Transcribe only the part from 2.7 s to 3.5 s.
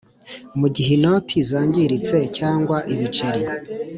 ibiceri